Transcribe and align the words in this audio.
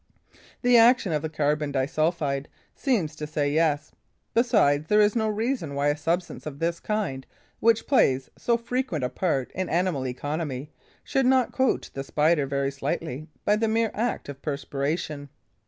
The 0.63 0.77
action 0.77 1.11
of 1.11 1.21
the 1.21 1.29
carbon 1.29 1.71
disulphide 1.71 2.47
seems 2.73 3.15
to 3.17 3.27
say 3.27 3.51
yes. 3.53 3.91
Besides, 4.33 4.87
there 4.87 4.99
is 4.99 5.15
no 5.15 5.27
reason 5.27 5.75
why 5.75 5.89
a 5.89 5.95
substance 5.95 6.47
of 6.47 6.57
this 6.57 6.79
kind, 6.79 7.23
which 7.59 7.85
plays 7.85 8.27
so 8.35 8.57
frequent 8.57 9.03
a 9.03 9.09
part 9.09 9.51
in 9.53 9.69
animal 9.69 10.07
economy, 10.07 10.71
should 11.03 11.27
not 11.27 11.51
coat 11.51 11.91
the 11.93 12.03
Spider 12.03 12.47
very 12.47 12.71
slightly 12.71 13.27
by 13.45 13.55
the 13.57 13.67
mere 13.67 13.91
act 13.93 14.27
of 14.27 14.41
perspiration. 14.41 15.29